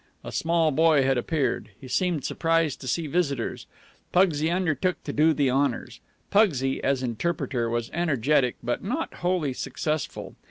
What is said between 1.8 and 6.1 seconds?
seemed surprised to see visitors. Pugsy undertook to do the honors.